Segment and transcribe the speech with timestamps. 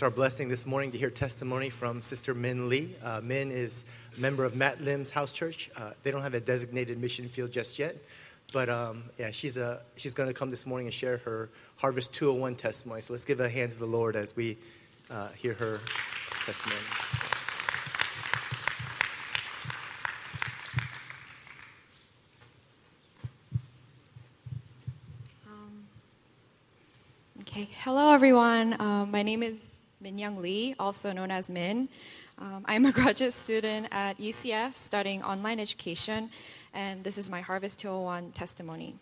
[0.00, 2.96] It's our blessing this morning to hear testimony from Sister Min Lee.
[3.04, 3.84] Uh, Min is
[4.16, 5.70] a member of Matt Lim's house church.
[5.76, 7.96] Uh, they don't have a designated mission field just yet,
[8.50, 12.14] but um, yeah, she's, a, she's going to come this morning and share her Harvest
[12.14, 13.02] 201 testimony.
[13.02, 14.56] So let's give a hand to the Lord as we
[15.10, 15.80] uh, hear her
[16.46, 16.80] testimony.
[25.46, 25.84] Um,
[27.42, 28.80] okay, hello everyone.
[28.80, 31.88] Um, my name is Min Young Lee, also known as Min.
[32.38, 36.30] Um, I'm a graduate student at UCF studying online education,
[36.72, 38.96] and this is my Harvest 201 testimony.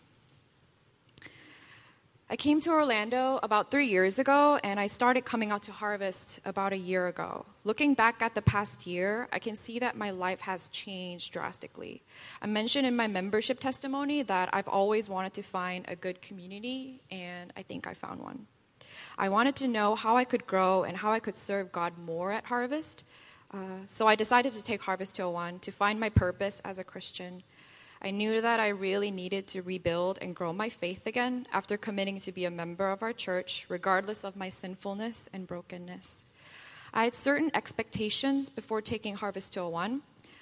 [2.29, 6.41] I came to Orlando about three years ago, and I started coming out to Harvest
[6.45, 7.45] about a year ago.
[7.63, 12.03] Looking back at the past year, I can see that my life has changed drastically.
[12.41, 17.01] I mentioned in my membership testimony that I've always wanted to find a good community,
[17.09, 18.45] and I think I found one.
[19.17, 22.31] I wanted to know how I could grow and how I could serve God more
[22.31, 23.03] at Harvest.
[23.51, 27.43] Uh, so I decided to take Harvest 201 to find my purpose as a Christian.
[28.01, 32.19] I knew that I really needed to rebuild and grow my faith again after committing
[32.19, 36.23] to be a member of our church, regardless of my sinfulness and brokenness.
[36.93, 40.01] I had certain expectations before taking Harvest 201.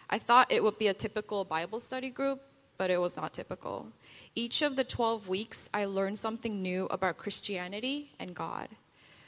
[0.09, 2.41] I thought it would be a typical Bible study group,
[2.77, 3.87] but it was not typical.
[4.35, 8.69] Each of the 12 weeks, I learned something new about Christianity and God.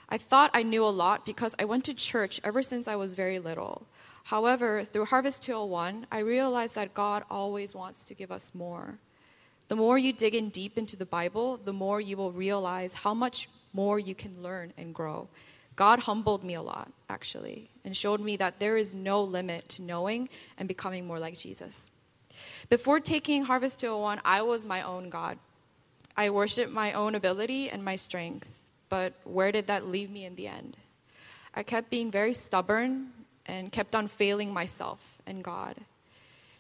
[0.08, 3.14] I thought I knew a lot because I went to church ever since I was
[3.14, 3.88] very little.
[4.26, 9.00] However, through Harvest 201, I realized that God always wants to give us more.
[9.68, 13.14] The more you dig in deep into the Bible, the more you will realize how
[13.14, 15.30] much more you can learn and grow.
[15.76, 19.82] God humbled me a lot, actually, and showed me that there is no limit to
[19.82, 21.92] knowing and becoming more like Jesus.
[22.70, 25.38] Before taking Harvest 201, I was my own God.
[26.16, 28.62] I worshiped my own ability and my strength.
[28.90, 30.78] But where did that leave me in the end?
[31.54, 33.12] I kept being very stubborn
[33.46, 35.76] and kept on failing myself and God.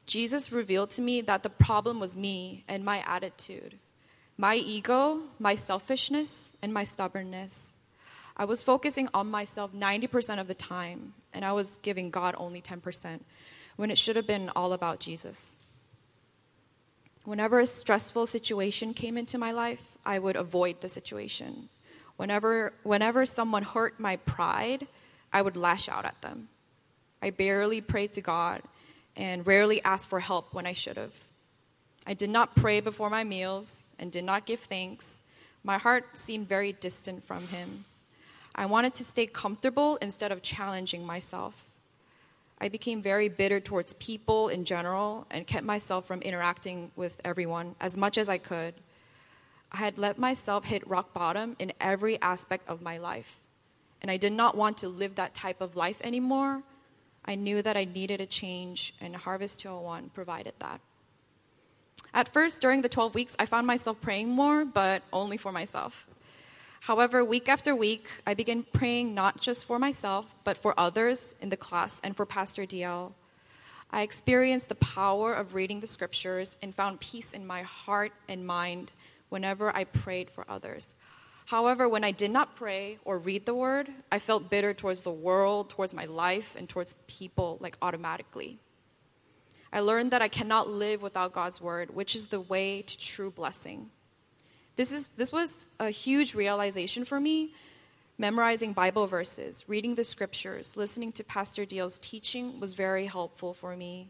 [0.05, 3.75] Jesus revealed to me that the problem was me and my attitude,
[4.37, 7.73] my ego, my selfishness, and my stubbornness.
[8.35, 12.61] I was focusing on myself 90% of the time, and I was giving God only
[12.61, 13.19] 10%
[13.79, 15.55] when it should have been all about Jesus.
[17.23, 21.69] Whenever a stressful situation came into my life, I would avoid the situation.
[22.17, 24.85] Whenever, whenever someone hurt my pride,
[25.31, 26.49] I would lash out at them.
[27.21, 28.63] I barely prayed to God
[29.15, 31.13] and rarely asked for help when I should have.
[32.05, 35.21] I did not pray before my meals and did not give thanks.
[35.63, 37.85] My heart seemed very distant from Him.
[38.53, 41.68] I wanted to stay comfortable instead of challenging myself.
[42.61, 47.75] I became very bitter towards people in general and kept myself from interacting with everyone
[47.79, 48.73] as much as I could.
[49.71, 53.39] I had let myself hit rock bottom in every aspect of my life,
[54.01, 56.63] and I did not want to live that type of life anymore.
[57.23, 60.81] I knew that I needed a change, and Harvest 201 provided that.
[62.13, 66.07] At first, during the 12 weeks, I found myself praying more, but only for myself.
[66.81, 71.49] However, week after week, I began praying not just for myself, but for others in
[71.49, 73.11] the class and for Pastor DL.
[73.91, 78.45] I experienced the power of reading the scriptures and found peace in my heart and
[78.45, 78.91] mind
[79.29, 80.95] whenever I prayed for others.
[81.45, 85.11] However, when I did not pray or read the word, I felt bitter towards the
[85.11, 88.59] world, towards my life, and towards people, like automatically.
[89.73, 93.31] I learned that I cannot live without God's word, which is the way to true
[93.31, 93.89] blessing.
[94.79, 97.53] This, is, this was a huge realization for me.
[98.17, 103.75] Memorizing Bible verses, reading the scriptures, listening to Pastor Deal's teaching was very helpful for
[103.75, 104.07] me.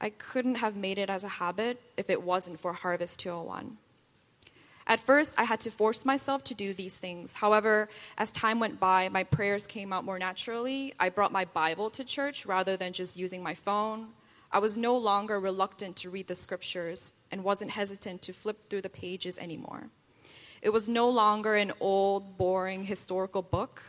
[0.00, 3.76] I couldn't have made it as a habit if it wasn't for Harvest 201.
[4.86, 7.34] At first, I had to force myself to do these things.
[7.34, 10.94] However, as time went by, my prayers came out more naturally.
[10.98, 14.06] I brought my Bible to church rather than just using my phone.
[14.50, 18.82] I was no longer reluctant to read the scriptures and wasn't hesitant to flip through
[18.82, 19.88] the pages anymore.
[20.62, 23.82] It was no longer an old, boring historical book,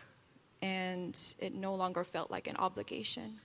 [0.61, 3.39] and it no longer felt like an obligation.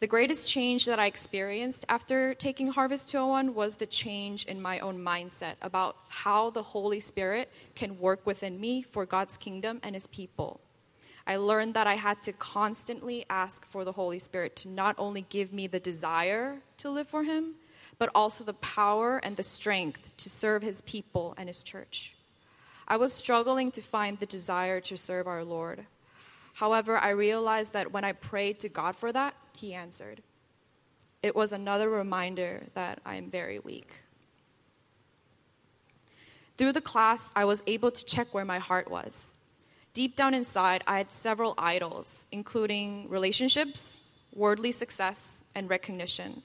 [0.00, 4.80] The greatest change that I experienced after taking Harvest 201 was the change in my
[4.80, 9.94] own mindset about how the Holy Spirit can work within me for God's kingdom and
[9.94, 10.60] His people.
[11.26, 15.24] I learned that I had to constantly ask for the Holy Spirit to not only
[15.28, 17.54] give me the desire to live for Him,
[17.98, 22.14] but also the power and the strength to serve His people and His church.
[22.88, 25.86] I was struggling to find the desire to serve our Lord.
[26.54, 30.22] However, I realized that when I prayed to God for that, He answered.
[31.22, 34.02] It was another reminder that I am very weak.
[36.56, 39.34] Through the class, I was able to check where my heart was.
[39.94, 44.00] Deep down inside, I had several idols, including relationships,
[44.34, 46.42] worldly success, and recognition.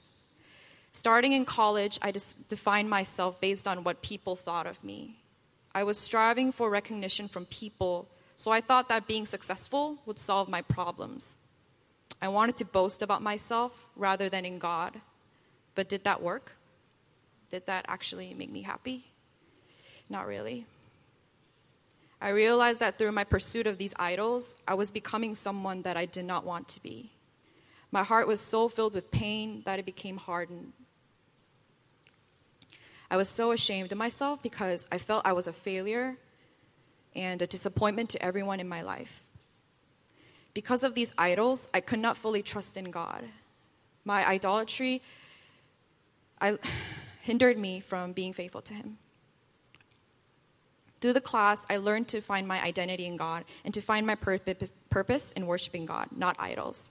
[0.98, 5.14] Starting in college, I defined myself based on what people thought of me.
[5.72, 10.48] I was striving for recognition from people, so I thought that being successful would solve
[10.48, 11.36] my problems.
[12.20, 15.00] I wanted to boast about myself rather than in God.
[15.76, 16.56] But did that work?
[17.52, 19.04] Did that actually make me happy?
[20.10, 20.66] Not really.
[22.20, 26.06] I realized that through my pursuit of these idols, I was becoming someone that I
[26.06, 27.12] did not want to be.
[27.92, 30.72] My heart was so filled with pain that it became hardened.
[33.10, 36.16] I was so ashamed of myself because I felt I was a failure
[37.14, 39.22] and a disappointment to everyone in my life.
[40.54, 43.24] Because of these idols, I could not fully trust in God.
[44.04, 45.02] My idolatry
[46.40, 46.58] I,
[47.22, 48.98] hindered me from being faithful to Him.
[51.00, 54.16] Through the class, I learned to find my identity in God and to find my
[54.16, 56.90] purpose, in worshiping God, not idols.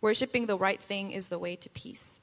[0.00, 2.19] Worshipping the right thing is the way to peace.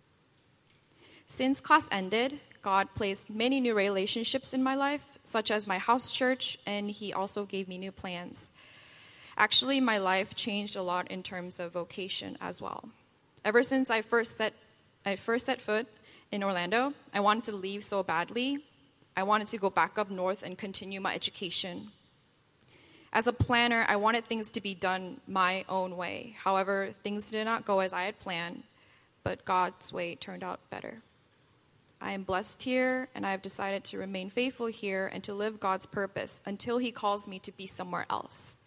[1.30, 6.10] Since class ended, God placed many new relationships in my life, such as my house
[6.10, 8.50] church, and He also gave me new plans.
[9.38, 12.90] Actually, my life changed a lot in terms of vocation as well.
[13.44, 14.54] Ever since I first set,
[15.06, 15.86] I first set foot
[16.32, 18.64] in Orlando, I wanted to leave so badly.
[19.16, 21.92] I wanted to go back up north and continue my education.
[23.12, 26.36] As a planner, I wanted things to be done my own way.
[26.40, 28.64] However, things did not go as I had planned,
[29.24, 31.02] but God's way turned out better.
[32.00, 35.60] I am blessed here, and I have decided to remain faithful here and to live
[35.60, 38.58] God's purpose until He calls me to be somewhere else.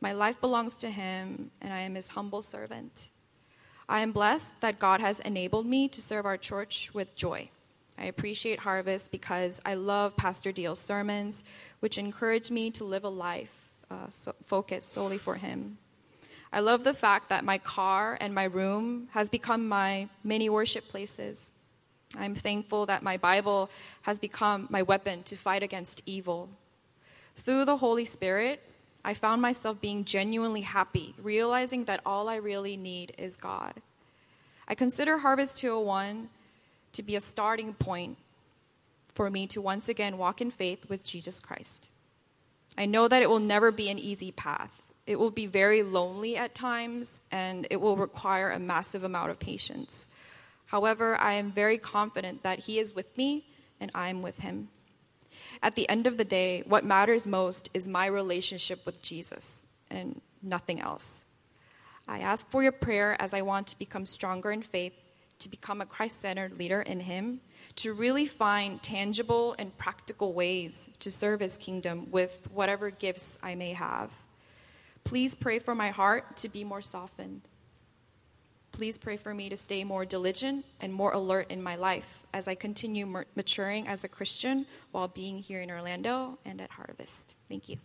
[0.00, 3.10] My life belongs to Him, and I am His humble servant.
[3.88, 7.50] I am blessed that God has enabled me to serve our church with joy.
[7.98, 11.44] I appreciate Harvest because I love Pastor Deal's sermons,
[11.80, 15.78] which encourage me to live a life uh, so focused solely for Him.
[16.52, 20.88] I love the fact that my car and my room has become my mini worship
[20.88, 21.52] places.
[22.18, 23.70] I'm thankful that my Bible
[24.02, 26.50] has become my weapon to fight against evil.
[27.36, 28.62] Through the Holy Spirit,
[29.04, 33.74] I found myself being genuinely happy, realizing that all I really need is God.
[34.68, 36.28] I consider Harvest 201
[36.92, 38.18] to be a starting point
[39.12, 41.90] for me to once again walk in faith with Jesus Christ.
[42.78, 44.82] I know that it will never be an easy path.
[45.06, 49.38] It will be very lonely at times, and it will require a massive amount of
[49.38, 50.06] patience.
[50.72, 53.44] However, I am very confident that He is with me
[53.78, 54.68] and I am with Him.
[55.62, 60.22] At the end of the day, what matters most is my relationship with Jesus and
[60.42, 61.26] nothing else.
[62.08, 64.94] I ask for your prayer as I want to become stronger in faith,
[65.40, 67.42] to become a Christ centered leader in Him,
[67.76, 73.56] to really find tangible and practical ways to serve His kingdom with whatever gifts I
[73.56, 74.10] may have.
[75.04, 77.42] Please pray for my heart to be more softened.
[78.72, 82.48] Please pray for me to stay more diligent and more alert in my life as
[82.48, 87.36] I continue maturing as a Christian while being here in Orlando and at Harvest.
[87.48, 87.78] Thank you.